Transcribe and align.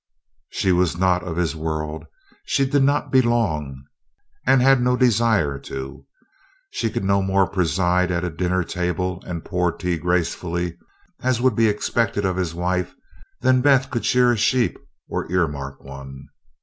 She 0.49 0.71
was 0.71 0.97
not 0.97 1.21
of 1.21 1.37
his 1.37 1.55
world, 1.55 2.05
she 2.45 2.65
did 2.65 2.81
not 2.81 3.11
"belong," 3.11 3.83
and 4.47 4.59
had 4.59 4.81
no 4.81 4.97
desire 4.97 5.59
to. 5.59 6.07
She 6.71 6.89
could 6.89 7.03
no 7.03 7.21
more 7.21 7.47
preside 7.47 8.09
at 8.09 8.23
a 8.23 8.31
dinner 8.31 8.63
table 8.63 9.23
or 9.27 9.39
pour 9.41 9.71
tea 9.71 9.99
gracefully, 9.99 10.75
as 11.21 11.39
would 11.39 11.55
be 11.55 11.69
expected 11.69 12.25
of 12.25 12.35
his 12.37 12.55
wife, 12.55 12.95
than 13.41 13.61
Beth 13.61 13.91
could 13.91 14.03
shear 14.03 14.31
a 14.31 14.37
sheep 14.37 14.75
or 15.07 15.31
earmark 15.31 15.83
one. 15.83 16.29